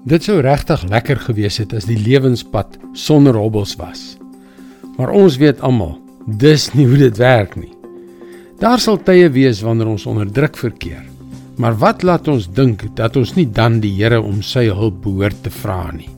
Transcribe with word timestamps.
Dit 0.00 0.24
sou 0.24 0.38
regtig 0.40 0.80
lekker 0.88 1.18
gewees 1.20 1.58
het 1.60 1.74
as 1.76 1.84
die 1.84 1.98
lewenspad 2.00 2.78
sonder 2.96 3.36
hobbels 3.36 3.74
was. 3.76 4.16
Maar 4.96 5.12
ons 5.12 5.36
weet 5.36 5.60
almal, 5.60 5.98
dis 6.40 6.70
nie 6.72 6.86
hoe 6.88 6.96
dit 7.02 7.18
werk 7.20 7.52
nie. 7.60 7.74
Daar 8.62 8.80
sal 8.80 8.96
tye 9.04 9.28
wees 9.34 9.60
wanneer 9.60 9.90
ons 9.92 10.06
onder 10.08 10.30
druk 10.32 10.56
verkeer. 10.56 11.02
Maar 11.60 11.76
wat 11.82 12.00
laat 12.02 12.30
ons 12.32 12.48
dink 12.48 12.86
dat 12.96 13.18
ons 13.20 13.34
nie 13.36 13.44
dan 13.44 13.82
die 13.84 13.92
Here 13.98 14.22
om 14.24 14.40
sy 14.40 14.70
hulp 14.72 15.02
behoort 15.04 15.36
te 15.44 15.52
vra 15.52 15.90
nie? 15.92 16.08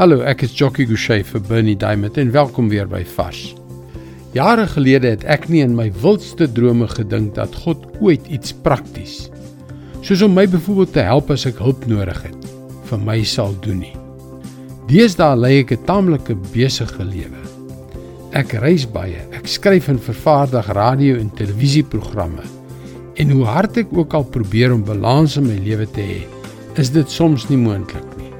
Hallo, 0.00 0.22
ek 0.24 0.46
is 0.46 0.56
Jockey 0.56 0.88
Gouchee 0.88 1.20
vir 1.20 1.44
Bernie 1.44 1.76
Diamond 1.76 2.16
en 2.16 2.32
welkom 2.32 2.72
weer 2.72 2.88
by 2.88 3.04
Fas. 3.04 3.50
Jare 4.32 4.64
gelede 4.72 5.12
het 5.12 5.26
ek 5.28 5.50
nie 5.52 5.60
in 5.60 5.76
my 5.76 5.90
wildste 6.00 6.48
drome 6.48 6.88
gedink 6.88 7.34
dat 7.36 7.60
God 7.66 7.84
ooit 8.00 8.24
iets 8.32 8.56
prakties, 8.64 9.26
soos 10.00 10.24
om 10.24 10.32
my 10.32 10.46
byvoorbeeld 10.48 10.96
te 10.96 11.04
help 11.04 11.28
as 11.36 11.44
ek 11.50 11.60
hulp 11.60 11.84
nodig 11.92 12.24
het, 12.24 12.41
vir 12.92 13.00
my 13.00 13.22
sal 13.24 13.54
doen 13.64 13.80
nie. 13.86 13.94
Deesdae 14.90 15.36
lei 15.38 15.54
ek 15.62 15.72
'n 15.72 15.84
taamlike 15.88 16.34
besige 16.52 17.04
lewe. 17.04 17.40
Ek 18.32 18.52
reis 18.60 18.84
baie, 18.86 19.20
ek 19.32 19.46
skryf 19.46 19.88
en 19.88 19.98
vervaardig 19.98 20.66
radio 20.72 21.16
en 21.16 21.30
televisieprogramme. 21.30 22.44
En 23.16 23.30
hoe 23.30 23.44
hard 23.44 23.76
ek 23.76 23.92
ook 23.92 24.14
al 24.14 24.24
probeer 24.24 24.72
om 24.72 24.84
balans 24.84 25.36
in 25.36 25.46
my 25.46 25.58
lewe 25.58 25.86
te 25.86 26.00
hê, 26.00 26.22
is 26.80 26.90
dit 26.90 27.08
soms 27.10 27.48
nie 27.50 27.58
moontlik 27.58 28.08
nie. 28.16 28.32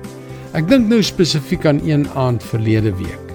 Ek 0.55 0.69
dink 0.69 0.89
nou 0.89 1.03
spesifiek 1.03 1.67
aan 1.67 1.81
een 1.85 2.07
aand 2.15 2.43
verlede 2.43 2.93
week. 2.97 3.29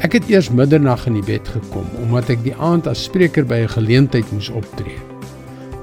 Ek 0.00 0.12
het 0.12 0.30
eers 0.30 0.50
middernag 0.50 1.06
in 1.06 1.14
die 1.14 1.26
bed 1.26 1.48
gekom 1.48 1.86
omdat 2.02 2.30
ek 2.30 2.42
die 2.42 2.54
aand 2.58 2.86
as 2.86 3.04
spreker 3.04 3.44
by 3.44 3.62
'n 3.62 3.74
geleentheid 3.76 4.32
moes 4.32 4.50
optree. 4.50 4.98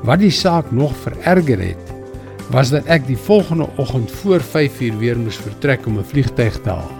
Wat 0.03 0.19
die 0.19 0.31
saak 0.31 0.71
nog 0.71 0.95
vererger 0.95 1.59
het, 1.59 1.86
was 2.49 2.69
dat 2.71 2.85
ek 2.87 3.07
die 3.07 3.17
volgende 3.17 3.67
oggend 3.75 4.11
voor 4.21 4.39
5uur 4.39 4.97
weer 4.99 5.19
moes 5.19 5.37
vertrek 5.37 5.85
om 5.85 5.97
'n 5.99 6.03
vliegtyg 6.03 6.61
te 6.61 6.69
haal. 6.69 6.91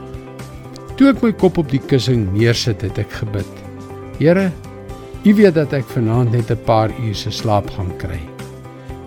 Toe 0.96 1.10
ek 1.10 1.22
my 1.22 1.32
kop 1.32 1.58
op 1.58 1.70
die 1.70 1.80
kussing 1.80 2.32
neersit, 2.34 2.82
het 2.82 2.98
ek 2.98 3.12
gebid. 3.12 3.52
Here, 4.20 4.52
U 5.24 5.34
weet 5.34 5.54
dat 5.54 5.74
ek 5.74 5.86
vanaand 5.86 6.32
net 6.32 6.52
'n 6.52 6.64
paar 6.66 6.92
uur 7.00 7.16
se 7.16 7.32
slaap 7.32 7.70
gaan 7.70 7.92
kry. 7.98 8.20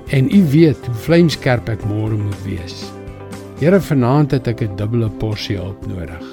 En 0.09 0.31
U 0.31 0.45
weet 0.51 0.87
hoe 0.87 0.95
vlamskerp 0.95 1.69
ek 1.69 1.85
môre 1.85 2.17
moet 2.17 2.43
wees. 2.45 2.93
Here, 3.61 3.81
vanaand 3.81 4.31
het 4.31 4.47
ek 4.49 4.63
'n 4.63 4.77
dubbele 4.77 5.09
porsie 5.09 5.57
hulp 5.57 5.87
nodig. 5.87 6.25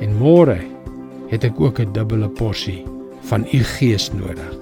En 0.00 0.18
môre 0.18 0.58
het 1.28 1.44
ek 1.44 1.60
ook 1.60 1.80
'n 1.80 1.92
dubbele 1.92 2.28
porsie 2.28 2.84
van 3.22 3.46
U 3.52 3.58
Gees 3.58 4.10
nodig. 4.12 4.54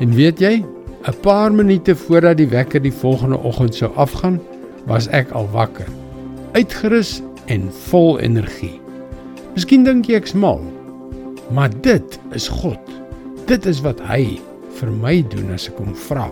En 0.00 0.14
weet 0.14 0.40
jy, 0.40 0.64
'n 1.00 1.16
paar 1.20 1.52
minute 1.52 1.96
voordat 1.96 2.36
die 2.36 2.48
wekker 2.48 2.82
die 2.82 2.92
volgende 2.92 3.38
oggend 3.38 3.74
sou 3.74 3.88
afgaan, 3.96 4.40
was 4.84 5.08
ek 5.08 5.30
al 5.30 5.48
wakker, 5.52 5.88
uitgerus 6.52 7.22
en 7.46 7.70
vol 7.88 8.18
energie. 8.20 8.80
Miskien 9.54 9.84
dink 9.84 10.10
jy 10.10 10.18
ek's 10.20 10.36
mal, 10.36 10.60
maar 11.50 11.72
dit 11.82 12.18
is 12.36 12.48
God. 12.48 12.92
Dit 13.48 13.66
is 13.66 13.80
wat 13.80 14.00
hy 14.10 14.38
vir 14.76 14.92
my 14.92 15.16
doen 15.32 15.50
as 15.56 15.70
ek 15.72 15.80
hom 15.80 15.96
vra. 16.06 16.28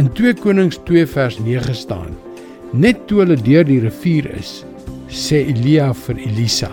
In 0.00 0.08
2 0.16 0.34
Konings 0.40 0.80
2 0.88 1.04
vers 1.06 1.38
9 1.38 1.76
staan: 1.76 2.16
Net 2.72 3.06
toe 3.06 3.20
hulle 3.20 3.36
deur 3.36 3.68
die 3.68 3.80
rivier 3.84 4.30
is, 4.38 4.64
sê 5.12 5.44
Elia 5.44 5.92
vir 6.06 6.16
Elisa: 6.24 6.72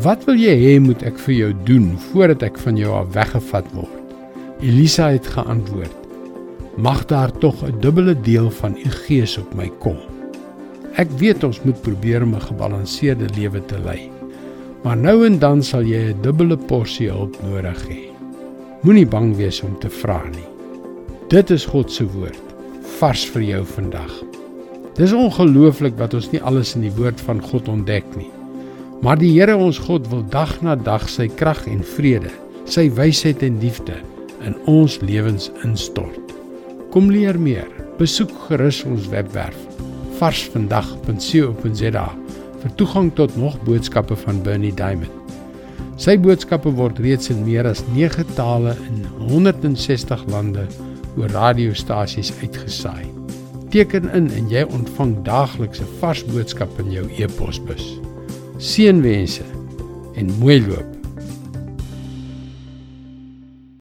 "Wat 0.00 0.24
wil 0.24 0.40
jy 0.40 0.56
hê 0.64 0.74
moet 0.80 1.02
ek 1.02 1.18
vir 1.28 1.34
jou 1.34 1.52
doen 1.64 1.96
voordat 2.10 2.42
ek 2.42 2.58
van 2.58 2.76
jou 2.76 2.92
af 2.94 3.12
weggevat 3.12 3.72
word?" 3.74 4.14
Elisa 4.62 5.12
het 5.12 5.26
geantwoord: 5.26 6.07
mag 6.78 7.04
daar 7.04 7.32
tog 7.38 7.64
'n 7.64 7.80
dubbele 7.80 8.20
deel 8.20 8.50
van 8.50 8.76
u 8.76 8.90
gees 8.90 9.38
op 9.38 9.54
my 9.54 9.70
kom. 9.78 9.96
Ek 10.94 11.10
weet 11.10 11.44
ons 11.44 11.62
moet 11.62 11.80
probeer 11.82 12.22
om 12.22 12.34
'n 12.34 12.40
gebalanseerde 12.40 13.26
lewe 13.34 13.64
te 13.64 13.78
lei. 13.78 14.10
Maar 14.82 14.96
nou 14.96 15.26
en 15.26 15.38
dan 15.38 15.62
sal 15.62 15.82
jy 15.82 16.12
'n 16.12 16.22
dubbele 16.22 16.56
porsie 16.56 17.10
hulp 17.10 17.36
nodig 17.42 17.88
hê. 17.88 18.08
Moenie 18.82 19.06
bang 19.06 19.36
wees 19.36 19.62
om 19.62 19.78
te 19.78 19.90
vra 19.90 20.22
nie. 20.28 20.48
Dit 21.28 21.50
is 21.50 21.66
God 21.66 21.92
se 21.92 22.06
woord, 22.06 22.54
vars 22.98 23.26
vir 23.26 23.42
jou 23.42 23.64
vandag. 23.64 24.22
Dis 24.94 25.12
ongelooflik 25.12 25.98
wat 25.98 26.14
ons 26.14 26.30
nie 26.30 26.42
alles 26.42 26.74
in 26.74 26.80
die 26.80 26.96
woord 26.96 27.20
van 27.20 27.42
God 27.42 27.68
ontdek 27.68 28.16
nie. 28.16 28.30
Maar 29.02 29.18
die 29.18 29.40
Here 29.40 29.56
ons 29.56 29.78
God 29.78 30.08
wil 30.08 30.24
dag 30.28 30.62
na 30.62 30.74
dag 30.76 31.08
sy 31.08 31.28
krag 31.28 31.66
en 31.66 31.82
vrede, 31.82 32.30
sy 32.64 32.90
wysheid 32.90 33.42
en 33.42 33.58
liefde 33.60 33.94
in 34.44 34.54
ons 34.64 35.00
lewens 35.00 35.50
instort. 35.64 36.37
Kom 36.98 37.12
leer 37.14 37.36
meer. 37.38 37.68
Besoek 37.94 38.32
gerus 38.48 38.80
ons 38.82 39.04
webwerf 39.12 39.58
varsvandag.co.za 40.18 42.02
vir 42.64 42.72
toegang 42.80 43.12
tot 43.14 43.36
nog 43.38 43.54
boodskappe 43.68 44.16
van 44.18 44.40
Bernie 44.42 44.72
Diamond. 44.74 45.36
Sy 45.94 46.16
boodskappe 46.18 46.72
word 46.74 46.98
reeds 47.04 47.30
in 47.30 47.44
meer 47.46 47.70
as 47.70 47.84
9 47.92 48.26
tale 48.34 48.74
in 48.88 49.06
160 49.28 50.26
lande 50.34 50.66
oor 51.14 51.30
radiostasies 51.38 52.34
uitgesaai. 52.42 53.06
Teken 53.70 54.10
in 54.18 54.26
en 54.34 54.50
jy 54.50 54.66
ontvang 54.66 55.20
daagliks 55.22 55.78
'n 55.78 55.94
vars 56.02 56.26
boodskap 56.34 56.82
in 56.82 56.90
jou 56.90 57.06
e-posbus. 57.14 57.94
Seënwense 58.58 59.46
en 60.18 60.38
mooi 60.42 60.58
loop. 60.66 60.97